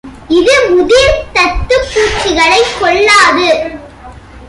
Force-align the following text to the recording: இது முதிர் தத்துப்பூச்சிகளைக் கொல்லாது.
இது 0.27 0.69
முதிர் 0.69 1.25
தத்துப்பூச்சிகளைக் 1.33 2.79
கொல்லாது. 2.79 3.69